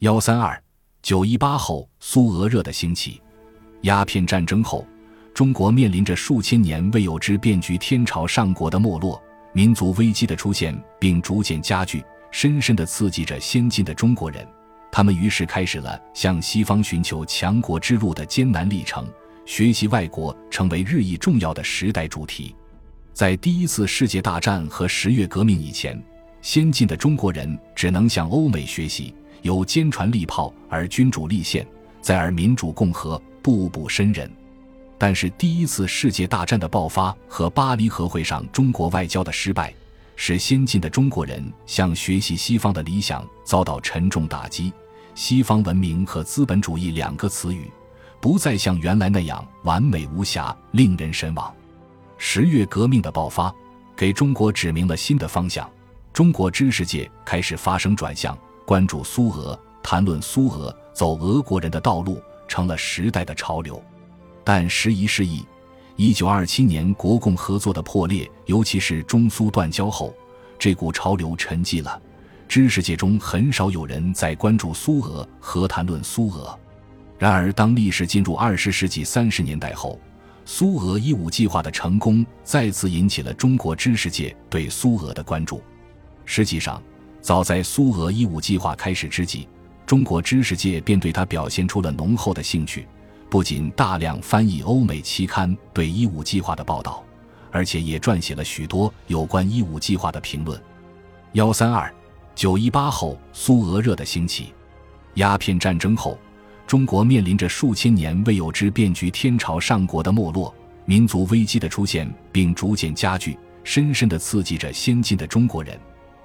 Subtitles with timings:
[0.00, 0.56] 幺三二
[1.02, 3.20] 九一八后，苏俄热的兴起，
[3.80, 4.86] 鸦片战争后，
[5.34, 9.20] 中国面临着数千年未有之变局——天朝上国的没落、
[9.52, 12.00] 民族危机的出现，并逐渐加剧，
[12.30, 14.46] 深深地刺激着先进的中国人。
[14.92, 19.04] 他们于是开始了向西方寻求强国之路的艰难历程，
[19.46, 22.54] 学习外国成为日益重要的时代主题。
[23.12, 26.00] 在第一次世界大战和十月革命以前，
[26.40, 29.12] 先进的中国人只能向欧美学习。
[29.42, 31.66] 由坚船利炮而君主立宪，
[32.00, 34.30] 再而民主共和，步步深人。
[34.96, 39.72] 但是，第一次世界大战的爆发和巴黎和会上中国外交的失败，
[40.16, 44.72] 使先进的中国人向学习西方的理想遭到沉重打击。
[45.14, 47.70] 西方文明和资本主义两个词语，
[48.20, 51.54] 不再像原来那样完美无瑕，令人神往。
[52.16, 53.54] 十月革命的爆发，
[53.96, 55.70] 给中国指明了新的方向。
[56.12, 58.36] 中国知识界开始发生转向。
[58.68, 63.82] 关注苏俄，谈论苏俄，走俄国人的道路，成了时代的潮流。
[64.44, 65.42] 但时移世易，
[65.96, 70.14] 一九二七年国共合作的破裂，尤其是中苏断交后，
[70.58, 71.98] 这股潮流沉寂了。
[72.46, 76.54] 知识界中很少有人在关注苏俄和谈论苏俄。
[77.18, 79.98] 然而，当历史进入二十世纪三十年代后，
[80.44, 85.62] 苏俄一五计划的成功再次引起了中国知识界对苏俄的关注。
[86.26, 86.82] 实际上，
[87.20, 89.46] 早在苏俄一五计划开始之际，
[89.84, 92.86] 中国知识界便对他表现出了浓厚的兴趣，
[93.28, 97.04] 不仅大量翻译欧美期刊对一五计划的报道，
[97.50, 100.60] 而且也撰写了许多有关一五计划的评论。
[101.32, 101.92] 幺三二
[102.34, 104.54] 九一八后，苏俄热的兴起，
[105.14, 106.18] 鸦片战争后，
[106.66, 110.54] 中国面临着数千年未有之变局——天朝上国的没落、
[110.86, 115.78] 民族危机的出现，并逐渐加剧，深深地刺激着先进的中国人。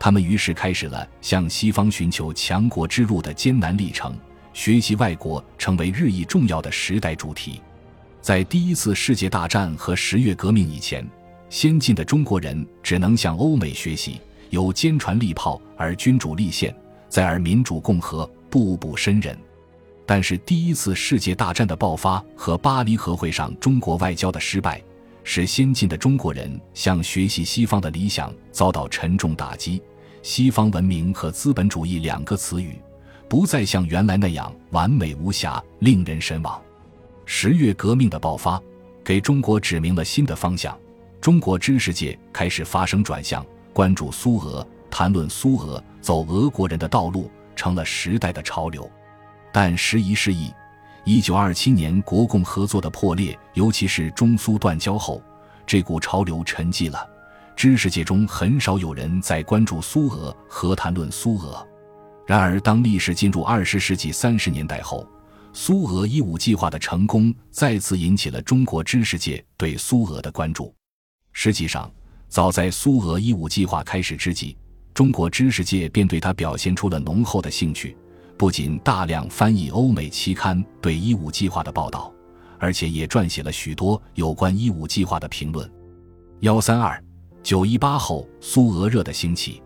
[0.04, 4.14] 他们于是开始了向西方寻求强国之路的艰难历程，
[4.52, 7.62] 学习外国成为日益重要的时代主题。
[8.20, 11.10] 在第一次世界大战和十月革命以前，
[11.50, 14.20] 先进的中国人只能向欧美学习，
[14.50, 16.76] 由坚船利炮而君主立宪，
[17.08, 19.40] 再而民主共和，步步深人。
[20.06, 24.84] 但是，第一次世界大战的爆发和巴黎和会上中国外交的失败。
[25.26, 29.82] 使先进的中国人向学习西方的理想遭到沉重打击。
[30.24, 32.82] 西方文明和资本主义两个词语，
[33.28, 36.60] 不再像原来那样完美无瑕，令人神往。
[37.26, 38.60] 十月革命的爆发，
[39.04, 40.76] 给中国指明了新的方向。
[41.20, 48.90] 中国知识界开始发生转向，关注苏俄，谈论苏俄，走俄国人的道路，成了时代的潮流。
[49.52, 50.50] 但时移世易。
[51.04, 55.22] 一九二七年国共合作的破裂，尤其是中苏断交后，
[55.68, 57.10] 这股潮流沉寂了。
[57.56, 61.66] 知识界中很少有人在关注苏俄和谈论苏俄。
[62.26, 65.08] 然而，当历史进入二十世纪三十年代后，
[65.52, 70.74] 苏俄一五计划的成功再次引起了中国知识界对苏俄的关注。
[71.32, 71.92] 实际上，
[72.30, 74.58] 早在苏俄一五计划开始之际，
[74.94, 77.96] 中国知识界便对它表现出了浓厚的兴趣。
[78.38, 82.12] 不仅大量翻译欧美期刊对一五计划的报道，
[82.58, 85.70] 而且也撰写了许多有关一五计划的评论。
[86.40, 87.02] 幺三二
[87.44, 89.62] 九一八后，苏俄热的兴起，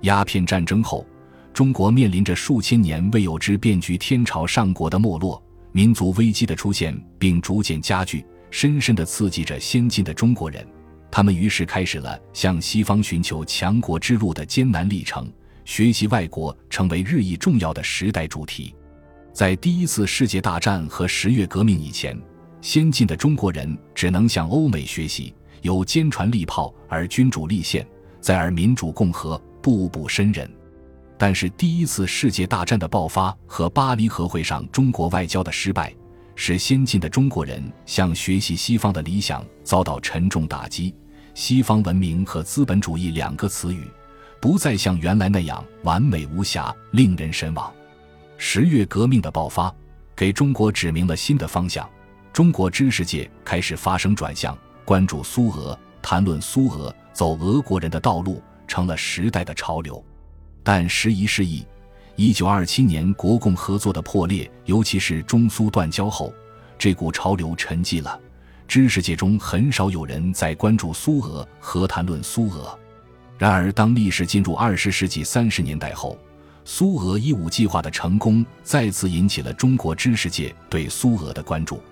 [0.00, 1.06] 鸦片战争后，
[1.54, 5.40] 中国面临着数千年未有之变局——天朝上国的没落、
[5.70, 10.66] 民族危机的出现，并逐渐加剧，深深地刺激着先进的中国人。
[11.12, 15.30] 他们于是开始了向西方寻求强国之路的艰难历程。
[15.64, 18.74] 学习外国成为日益重要的时代主题。
[19.32, 22.20] 在第一次世界大战和十月革命以前，
[22.60, 27.86] 先进的中国人只能向欧美学习，由坚船利炮而君主立宪，
[28.20, 30.48] 再而民主共和，步步深人。
[31.16, 35.94] 但是，第一次世界大战的爆发和巴黎和会上中国外交的失败，
[36.34, 40.94] 使先进的中国人向学习西方的理想遭到沉重打击。
[41.34, 43.88] 西方文明和资本主义两个词语。
[44.40, 47.72] 不再像原来那样完美无瑕，令人神往。
[48.36, 49.72] 十月革命的爆发，
[50.16, 51.88] 给中国指明了新的方向。
[52.32, 60.02] 中国知识界开始发生转向，关注苏俄，谈论苏俄，走俄国人的道路，成了时代的潮流。
[60.62, 61.64] 但时移世易，
[62.16, 66.32] 一九二七年国共合作的破裂，尤其是中苏断交后，
[66.78, 68.20] 这股潮流沉寂了。
[68.66, 72.78] 知识界中很少有人在关注苏俄和谈论苏俄。
[73.38, 76.18] 然而，当历史进入二十世纪三十年代后，
[76.64, 81.82] 苏俄一五计划的成功再次引起了中国知识界对苏俄的关注。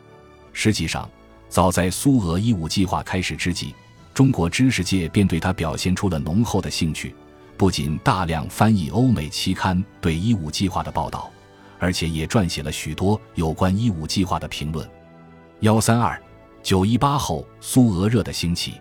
[0.52, 1.10] 实际上，
[1.50, 3.74] 早在苏俄一五计划开始之际，
[4.14, 7.12] 中国知识界便对他表现出了浓厚的兴趣，
[7.56, 11.28] 不仅大量翻译欧美期刊对一五计划的报道，
[11.80, 14.88] 而且也撰写了许多有关一五计划的评论。
[15.58, 16.16] 幺三二
[16.62, 18.74] 九一八后，苏俄热的兴起，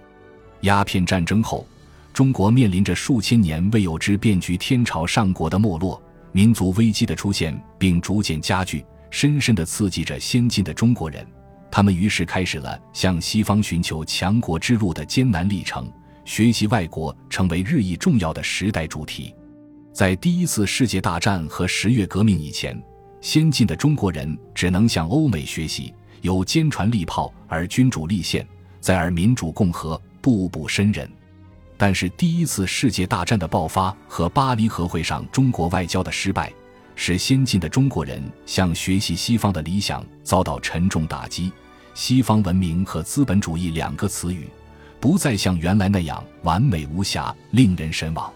[0.61, 1.65] 鸦片战争后，
[2.13, 5.99] 中国面临着数千年未有之变局——天朝上国的没落，
[6.31, 11.25] 民族危机的出现，并逐渐加剧，深深地刺激着先进的中国人。
[11.71, 15.91] 他们于是开始了向西方寻求强国之路的艰难历程，
[16.25, 19.33] 学习外国成为日益重要的时代主题。
[19.93, 22.81] 在第一次世界大战和十月革命以前，
[23.21, 28.47] 先进的中国人只能向欧美学习，由坚船利炮而君主立宪，
[28.79, 31.01] 再而民主共和，步步深入。
[31.75, 36.51] 但是，第一次世界大战的爆发和巴黎和会上中国外交的失败。
[37.01, 41.49] 使先进的中国人向学习西方的理想遭到沉重打击，
[41.93, 44.49] 西方文明和资本主义两个词语
[44.99, 48.29] 不再像原来那样完美无瑕、令人神往。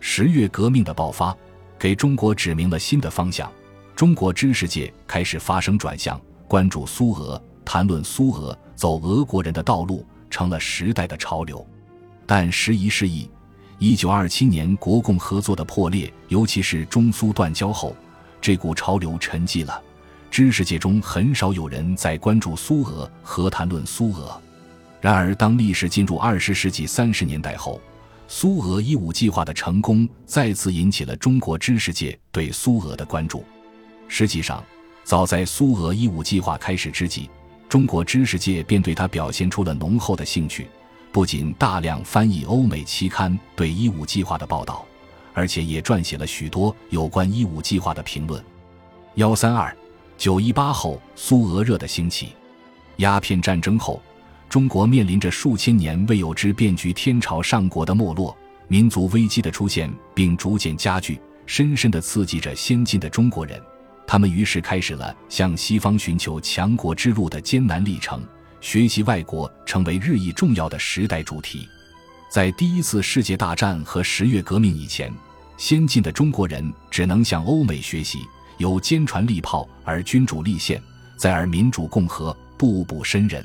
[0.00, 1.34] 十月革命的爆发
[1.78, 3.48] 给中国指明了新的方向，
[3.94, 11.64] 中国知识界开始发生转向，关注苏俄、谈论苏俄、走俄国人的道路成了时代的潮流。
[12.26, 13.30] 但时移世易。
[13.82, 17.96] 一九二七年，国共合作的破裂，尤其是中苏断交后，
[18.40, 19.82] 这股潮流沉寂了。
[20.30, 24.40] 知识界中很少有人在关注苏俄和谈论苏俄。
[25.00, 27.80] 然而，当历史进入二十世纪三十年代后，
[28.28, 33.44] 苏俄一五计划的成功再次引起了中国知识界对苏俄的关注。
[34.06, 34.62] 实际上，
[35.02, 37.28] 早在苏俄一五计划开始之际，
[37.68, 40.68] 中国知识界便对它表现出了浓厚的兴趣。
[41.12, 44.84] 不仅大量翻译欧美期刊对一五计划的报道，
[45.34, 48.42] 而且也撰写了许多有关一五计划的评论。
[49.16, 49.76] 幺三二
[50.16, 52.30] 九一八后，苏俄热的兴起，
[52.96, 54.00] 鸦片战争后，
[54.48, 58.34] 中国面临着数千年未有之变局——天朝上国的没落，
[58.66, 63.60] 民族危机的出现，并逐渐加剧，深深地刺激着先进的中国人。
[64.06, 68.22] 他们于是开始了向西方寻求强国之路的艰难历程。
[68.62, 71.68] 学习外国成为日益重要的时代主题。
[72.30, 75.12] 在第一次世界大战和十月革命以前，
[75.58, 78.20] 先进的中国人只能向欧美学习，
[78.58, 80.80] 由坚船利炮而君主立宪，
[81.16, 83.36] 再而民主共和，步步深入。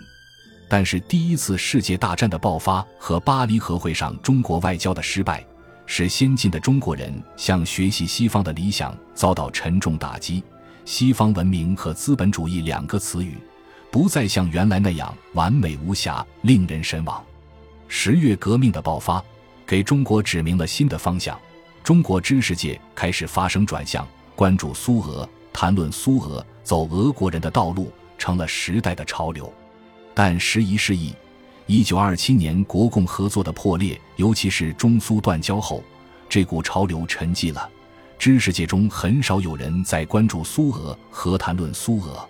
[0.70, 5.44] 但是，第一次世界大战的爆发和巴黎和会上中国外交的失败，
[5.88, 10.44] 使先进的中国人向学习西方的理想遭到沉重打击。
[10.86, 13.36] 西方文明和资本主义两个词语。
[13.90, 17.24] 不再像原来那样完美无瑕、令人神往。
[17.88, 19.24] 十月革命的爆发
[19.66, 21.40] 给中国指明了新的方向，
[21.84, 29.52] 中国知识界开始发生转向，关注苏俄、谈论苏俄、走俄国人的道路成了时代的潮流。
[30.14, 31.14] 但时移世易，
[31.66, 35.82] 一九二七年国共合作的破裂，尤其是中苏断交后，
[36.28, 37.70] 这股潮流沉寂了。
[38.20, 42.28] 知识界中很少有人在关注苏俄和谈论苏俄。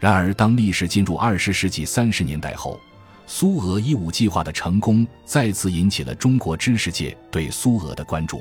[0.00, 2.78] 然而，当历史进入二十世纪三十年代后，
[3.26, 8.40] 苏俄一五计划的成功再次引起了中国知识界对苏俄的关注。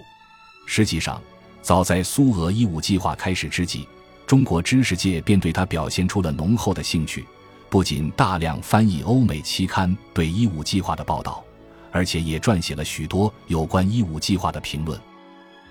[0.68, 1.19] 实际上，
[1.63, 3.88] 早在苏俄一五计划开始之际，
[4.27, 7.25] 中国知识界便对它表现出了浓厚的兴趣，
[7.71, 11.44] 不仅大量翻译欧美期刊对一五计划的报道，
[11.92, 15.00] 而且也撰写了许多有关一五计划的评论。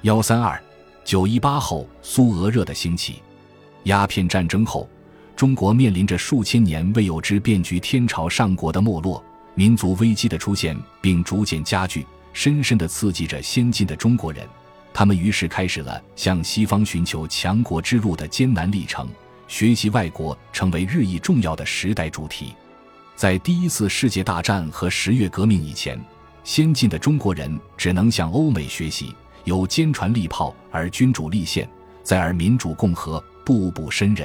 [0.03, 0.61] 幺三二
[1.05, 3.23] 九一八后，苏俄热的兴起，
[3.85, 4.89] 鸦片战争后。
[5.37, 9.23] 中国面临着数千年未有之变局——天朝上国的没落，
[9.55, 14.49] 民族危机的出现，并逐渐加剧，深深地刺激着先进的中国人。
[14.95, 19.07] 他们于是开始了向西方寻求强国之路的艰难历程，
[19.47, 22.55] 学习外国成为日益重要的时代主题。
[23.15, 26.03] 在第一次世界大战和十月革命以前，
[26.45, 29.15] 先进的中国人只能向欧美学习，
[29.45, 31.69] 由坚船利炮而君主立宪，
[32.03, 34.25] 再而民主共和，步步深入。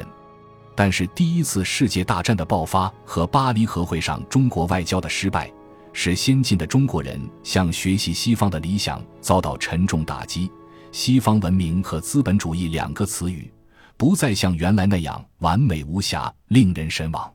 [0.74, 5.52] 但是，第一次世界大战的爆发和巴黎和会上中国外交的失败，
[5.92, 10.50] 使先进的中国人向学习西方的理想遭到沉重打击。
[10.92, 13.52] 西方文明和资本主义两个词语
[13.96, 17.32] 不再像原来那样完美无瑕、令人神往。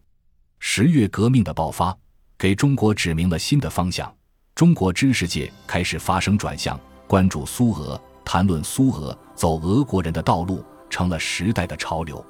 [0.59, 1.97] 十月革命的爆发
[2.39, 4.13] 给中国指明了新的方向，
[4.55, 12.25] 中国知识界开始发生转向，关注苏俄，谈论苏俄，走俄国人的道路成了时代的潮流。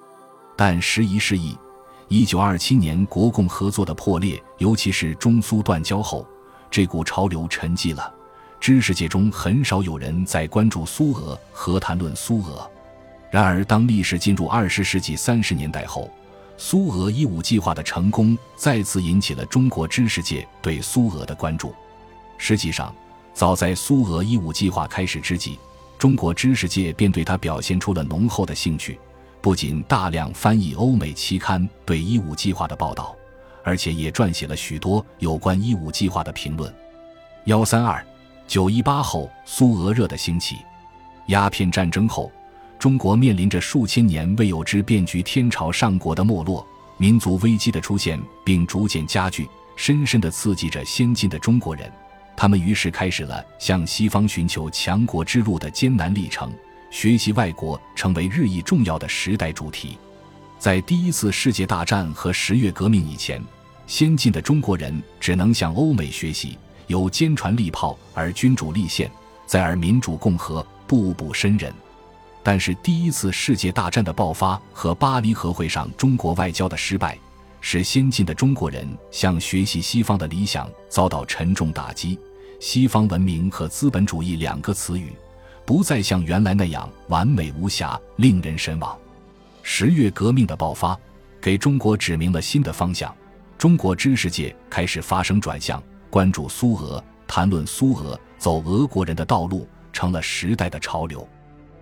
[0.56, 1.56] 但时移世易，
[2.08, 6.26] 一九二七年国共合作的破裂，尤其是中苏断交后，
[6.70, 8.12] 这股潮流沉寂了。
[8.58, 12.68] 知识界中很少有人在关注苏俄和谈论苏俄。
[13.30, 16.10] 然而，当历史进入二十世纪三十年代后，
[16.56, 21.74] 苏俄一五计划的成功再次引起了中国知识界对苏俄的关注。
[22.38, 22.94] 实际上，
[23.34, 25.58] 早在苏俄一五计划开始之际，
[25.98, 28.98] 中国知识界便对它表现出了浓厚的兴趣。
[29.40, 33.14] 不仅大量翻译欧美期刊对一五计划的报道，
[33.62, 36.72] 而且也撰写了许多有关一五计划的评论。
[37.44, 38.04] 幺三二
[38.46, 40.56] 九一八后，苏俄热的兴起，
[41.28, 42.30] 鸦片战争后，
[42.78, 46.66] 中国面临着数千年未有之变局——天朝上国的没落，
[46.96, 51.90] 民族危机的出现，并逐渐加剧，深深地刺激着先进的中国人。
[52.36, 56.52] 他们于是开始了向西方寻求强国之路的艰难历程。
[56.96, 59.98] 学习外国成为日益重要的时代主题。
[60.58, 63.38] 在第一次世界大战和十月革命以前，
[63.86, 69.10] 先进的中国人只能向欧美学习，由坚船利炮而君主立宪，
[69.44, 71.70] 再而民主共和，步步深人。
[72.42, 77.18] 但是，第一次世界大战的爆发和巴黎和会上中国外交的失败，
[77.60, 82.18] 使先进的中国人向学习西方的理想遭到沉重打击。
[82.58, 85.12] 西方文明和资本主义两个词语。
[85.66, 88.96] 不再像原来那样完美无瑕，令人神往。
[89.64, 90.96] 十月革命的爆发，
[91.42, 93.12] 给中国指明了新的方向。
[93.58, 101.26] 中国知识界开始发生转向，关注苏俄，谈论苏俄，走俄国人的道路，成了时代的潮流。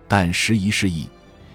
[0.07, 1.07] 但时移世易，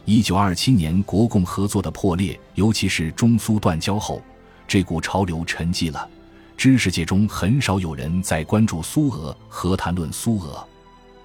[0.05, 4.23] 一九二七年国共合作的破裂，尤其是中苏断交后，
[4.69, 6.09] 这股潮流沉寂了。
[6.57, 10.65] 知识界中很少有人在关注苏俄和谈论苏俄。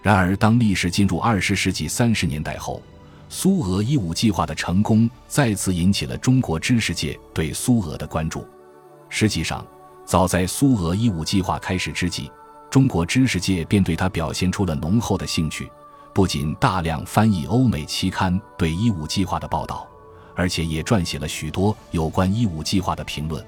[0.06, 2.80] 然而，当历史进入二十世纪三十年代后，
[3.28, 8.48] 苏俄一五计划的成功再次引起了中国知识界对苏俄的关注。
[9.10, 9.66] 实际上，
[10.06, 12.32] 早在苏俄一五计划开始之际，
[12.70, 15.68] 中国知识界便对它表现出了浓厚的兴趣，
[16.14, 19.88] 不仅大量翻译欧美期刊对一五计划的报道，
[20.36, 23.44] 而且也撰写了许多有关一五计划的评论。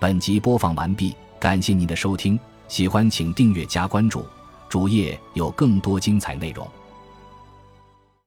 [0.00, 2.40] 本集播放完毕，感谢您的收听。
[2.72, 4.24] 喜欢请订阅加关注，
[4.66, 6.66] 主页有更多精彩内容。